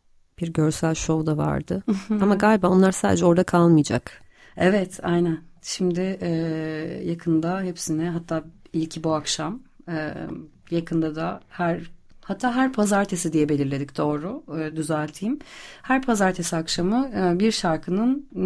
[0.40, 1.82] bir görsel şov da vardı.
[2.20, 4.22] Ama galiba onlar sadece orada kalmayacak.
[4.56, 5.38] Evet aynen.
[5.62, 6.28] Şimdi e,
[7.04, 10.14] yakında hepsine hatta ilki bu akşam e,
[10.70, 11.90] yakında da her
[12.28, 15.38] hatta her pazartesi diye belirledik doğru e, düzelteyim.
[15.82, 18.44] Her pazartesi akşamı e, bir şarkının e,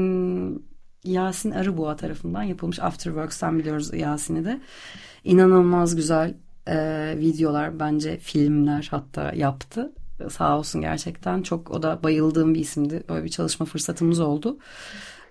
[1.11, 4.61] Yasin Arıboğa tarafından yapılmış Afterworks'tan biliyoruz Yasin'i de.
[5.25, 6.35] İnanılmaz güzel
[6.69, 6.77] e,
[7.19, 9.93] videolar bence filmler hatta yaptı.
[10.31, 13.03] Sağ olsun gerçekten çok o da bayıldığım bir isimdi.
[13.09, 14.59] Böyle bir çalışma fırsatımız oldu.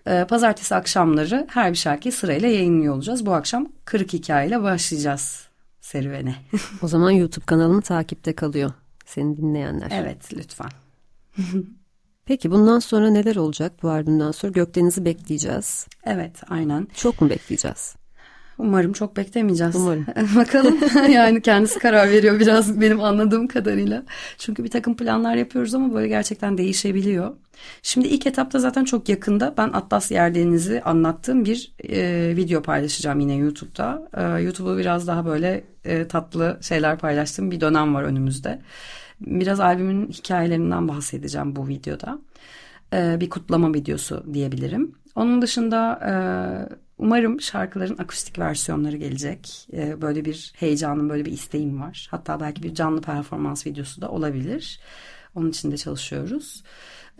[0.07, 3.25] E, pazartesi akşamları her bir şarkıyı sırayla yayınlıyor olacağız.
[3.25, 5.50] Bu akşam Kırık Hikaye başlayacağız
[5.81, 6.35] serüvene.
[6.81, 8.71] o zaman YouTube kanalını takipte kalıyor
[9.05, 9.91] seni dinleyenler.
[9.93, 10.69] Evet lütfen.
[12.25, 14.51] Peki bundan sonra neler olacak bu albümden sonra?
[14.51, 15.87] Gökdeniz'i bekleyeceğiz.
[16.03, 16.87] Evet aynen.
[16.95, 17.95] Çok mu bekleyeceğiz?
[18.61, 19.75] Umarım çok beklemeyeceğiz.
[19.75, 20.05] Umarım.
[20.35, 20.77] Bakalım
[21.11, 24.03] yani kendisi karar veriyor biraz benim anladığım kadarıyla.
[24.37, 27.35] Çünkü bir takım planlar yapıyoruz ama böyle gerçekten değişebiliyor.
[27.81, 33.35] Şimdi ilk etapta zaten çok yakında ben Atlas Yerdeniz'i anlattığım bir e, video paylaşacağım yine
[33.35, 34.09] YouTube'da.
[34.13, 38.61] E, YouTube'u biraz daha böyle e, tatlı şeyler paylaştığım bir dönem var önümüzde.
[39.21, 42.19] Biraz albümün hikayelerinden bahsedeceğim bu videoda.
[42.93, 45.00] E, bir kutlama videosu diyebilirim.
[45.15, 46.13] Onun dışında e,
[46.97, 49.67] umarım şarkıların akustik versiyonları gelecek.
[49.73, 52.07] E, böyle bir heyecanım, böyle bir isteğim var.
[52.11, 54.79] Hatta belki bir canlı performans videosu da olabilir.
[55.35, 56.63] Onun için de çalışıyoruz.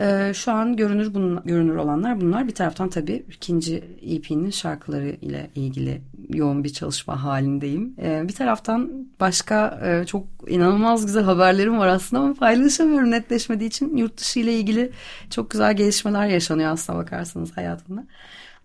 [0.02, 2.48] Ee, şu an görünür bunun, görünür olanlar bunlar.
[2.48, 7.94] Bir taraftan tabii ikinci EP'nin şarkıları ile ilgili yoğun bir çalışma halindeyim.
[8.02, 13.96] Ee, bir taraftan başka e, çok inanılmaz güzel haberlerim var aslında ama paylaşamıyorum netleşmediği için.
[13.96, 14.92] Yurt dışı ile ilgili
[15.30, 18.06] çok güzel gelişmeler yaşanıyor aslında bakarsanız hayatımda.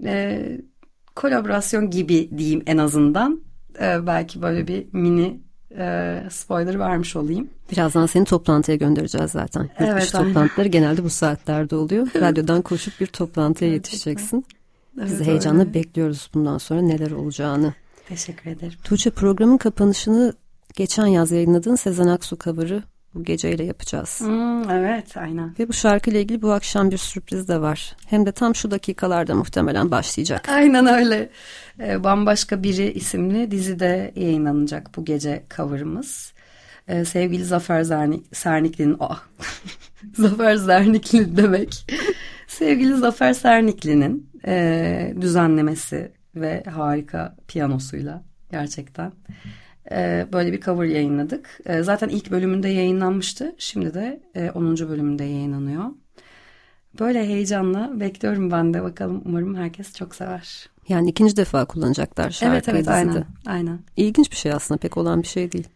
[0.04, 0.62] Ee,
[1.16, 3.42] kolaborasyon gibi diyeyim en azından.
[3.82, 5.47] Ee, belki böyle bir mini
[5.78, 7.50] e, spoiler vermiş olayım.
[7.72, 9.62] Birazdan seni toplantıya göndereceğiz zaten.
[9.62, 12.08] Yurt evet, dışı toplantıları genelde bu saatlerde oluyor.
[12.16, 14.46] Radyodan koşup bir toplantıya yetişeceksin.
[15.00, 15.74] Evet, Biz heyecanla öyle.
[15.74, 17.74] bekliyoruz bundan sonra neler olacağını.
[18.08, 18.78] Teşekkür ederim.
[18.84, 20.34] Tuğçe programın kapanışını
[20.76, 22.84] geçen yaz yayınladığın Sezen Aksu cover'ı
[23.18, 24.22] bu geceyle yapacağız.
[24.22, 25.56] Hmm, evet aynen.
[25.60, 27.96] Ve bu şarkıyla ilgili bu akşam bir sürpriz de var.
[28.06, 30.50] Hem de tam şu dakikalarda muhtemelen başlayacak.
[30.50, 31.30] Aynen öyle.
[31.80, 36.34] Ee, Bambaşka Biri isimli dizide yayınlanacak bu gece cover'ımız.
[36.88, 38.96] Ee, sevgili Zafer Zernik, Sernikli'nin...
[39.00, 39.20] Oh.
[40.14, 41.88] Zafer Zernikli demek.
[42.48, 49.67] sevgili Zafer Sernikli'nin e, düzenlemesi ve harika piyanosuyla gerçekten e,
[50.34, 51.60] böyle bir cover yayınladık.
[51.66, 53.56] E, zaten ilk bölümünde yayınlanmıştı.
[53.58, 54.78] Şimdi de e, 10.
[54.78, 55.86] bölümünde yayınlanıyor.
[57.00, 59.22] Böyle heyecanla bekliyorum ben de bakalım.
[59.26, 60.70] Umarım herkes çok sever.
[60.90, 62.94] Yani ikinci defa kullanacaklar şarkıyı Evet evet dizide.
[62.94, 63.80] aynen, aynen.
[63.98, 65.68] İlginç bir şey aslında pek olan bir şey değil.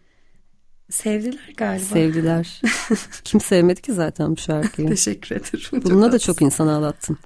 [0.90, 1.84] Sevdiler galiba.
[1.84, 2.62] Sevdiler.
[3.24, 4.88] Kim sevmedi ki zaten bu şarkıyı.
[4.88, 5.82] Teşekkür ederim.
[5.86, 7.18] Bununla çok da çok insan ağlattın.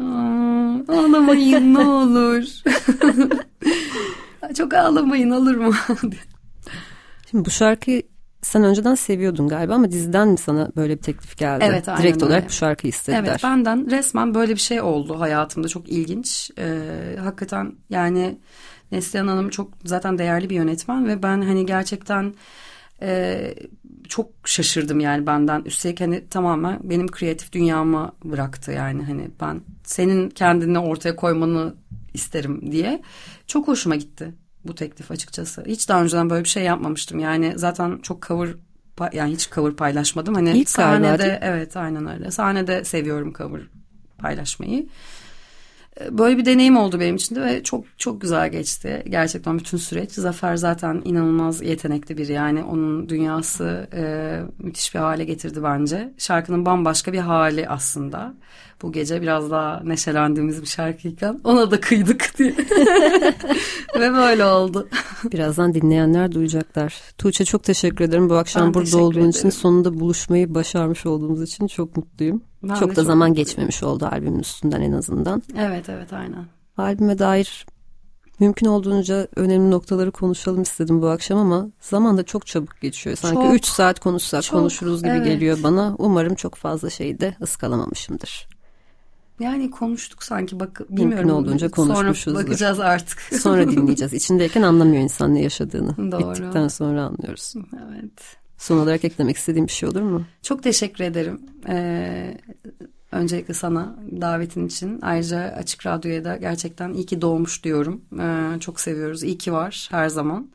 [0.00, 2.44] Aa, ağlamayın ne olur.
[4.56, 5.72] Çok ağlamayın olur mu?
[7.30, 8.02] Şimdi bu şarkıyı
[8.42, 11.64] sen önceden seviyordun galiba ama diziden mi sana böyle bir teklif geldi?
[11.68, 12.26] Evet aynen Direkt öyle.
[12.26, 13.24] olarak bu şarkıyı istediler.
[13.28, 16.50] Evet benden resmen böyle bir şey oldu hayatımda çok ilginç.
[16.58, 18.38] Ee, hakikaten yani
[18.92, 22.34] Neslihan Hanım çok zaten değerli bir yönetmen ve ben hani gerçekten
[23.02, 23.54] e,
[24.08, 25.62] çok şaşırdım yani benden.
[25.64, 31.74] Üstelik hani tamamen benim kreatif dünyama bıraktı yani hani ben senin kendini ortaya koymanı
[32.14, 33.02] isterim diye.
[33.46, 34.34] Çok hoşuma gitti
[34.64, 35.64] bu teklif açıkçası.
[35.66, 37.18] Hiç daha önceden böyle bir şey yapmamıştım.
[37.18, 38.48] Yani zaten çok cover
[39.12, 40.34] yani hiç cover paylaşmadım.
[40.34, 42.30] Hani İlk sahnede evet aynen öyle.
[42.30, 43.60] Sahnede seviyorum cover
[44.18, 44.86] paylaşmayı.
[46.10, 49.02] Böyle bir deneyim oldu benim için de ve çok çok güzel geçti.
[49.08, 50.12] Gerçekten bütün süreç.
[50.12, 56.12] Zafer zaten inanılmaz yetenekli biri yani onun dünyası e, müthiş bir hale getirdi bence.
[56.18, 58.34] Şarkının bambaşka bir hali aslında.
[58.82, 62.54] Bu gece biraz daha neşelendiğimiz bir şarkıyken ona da kıydık diye.
[64.00, 64.88] ve böyle oldu.
[65.32, 67.00] Birazdan dinleyenler duyacaklar.
[67.18, 69.30] Tuğçe çok teşekkür ederim bu akşam ben burada olduğun ederim.
[69.30, 72.42] için sonunda buluşmayı başarmış olduğumuz için çok mutluyum.
[72.62, 73.34] Ben çok da çok zaman mutluyum.
[73.34, 75.42] geçmemiş oldu albümün üstünden en azından.
[75.58, 76.44] Evet evet aynen.
[76.76, 77.66] Albüme dair
[78.40, 83.16] mümkün olduğunca önemli noktaları konuşalım istedim bu akşam ama zaman da çok çabuk geçiyor.
[83.16, 85.26] Sanki 3 saat konuşsak çok, konuşuruz gibi evet.
[85.26, 85.94] geliyor bana.
[85.98, 88.48] Umarım çok fazla şeyi de ıskalamamışımdır.
[89.40, 91.14] Yani konuştuk sanki bak bilmiyorum.
[91.14, 92.38] Mümkün olduğunca konuşmuşuzdur.
[92.38, 93.18] Sonra bakacağız artık.
[93.40, 94.12] sonra dinleyeceğiz.
[94.12, 96.12] İçindeyken anlamıyor insan ne yaşadığını.
[96.12, 96.30] Doğru.
[96.30, 97.54] Bittikten sonra anlıyoruz.
[97.90, 98.39] Evet.
[98.60, 100.24] Son olarak eklemek istediğim bir şey olur mu?
[100.42, 101.40] Çok teşekkür ederim.
[101.68, 102.38] Ee,
[103.12, 105.00] öncelikle sana davetin için.
[105.02, 108.04] Ayrıca Açık Radyo'ya da gerçekten iyi ki doğmuş diyorum.
[108.20, 109.22] Ee, çok seviyoruz.
[109.22, 110.50] İyi ki var her zaman.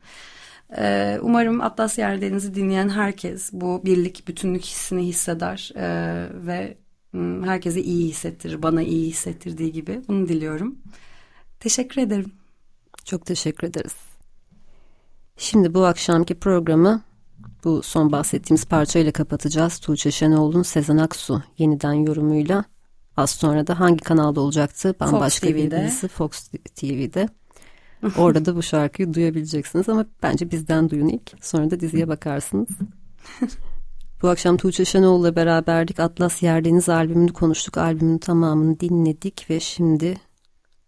[0.78, 6.76] Ee, umarım Atlas Yerdeniz'i dinleyen herkes bu birlik, bütünlük hissini hisseder ee, ve
[7.44, 8.62] herkese iyi hissettirir.
[8.62, 10.00] Bana iyi hissettirdiği gibi.
[10.08, 10.78] Bunu diliyorum.
[11.60, 12.32] Teşekkür ederim.
[13.04, 13.94] Çok teşekkür ederiz.
[15.36, 17.02] Şimdi bu akşamki programı
[17.64, 19.78] bu son bahsettiğimiz parçayla kapatacağız.
[19.78, 22.64] Tuğçe Şenoğlu'nun Sezen Aksu yeniden yorumuyla.
[23.16, 24.94] Az sonra da hangi kanalda olacaktı?
[25.00, 27.28] Bambaşka Fox bir dizisi Fox TV'de.
[28.18, 31.32] Orada da bu şarkıyı duyabileceksiniz ama bence bizden duyun ilk.
[31.40, 32.68] Sonra da diziye bakarsınız.
[34.22, 36.00] bu akşam Tuğçe Şenoğlu'la beraberdik.
[36.00, 37.78] Atlas Yerdeniz albümünü konuştuk.
[37.78, 40.16] Albümün tamamını dinledik ve şimdi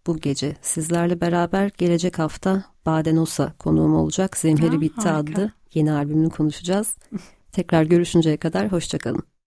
[0.06, 4.36] bu gece sizlerle beraber gelecek hafta Badenosa konuğum olacak.
[4.36, 5.32] Zemheri Bitti harika.
[5.32, 6.96] adlı yeni albümünü konuşacağız.
[7.52, 9.38] Tekrar görüşünceye kadar hoşçakalın.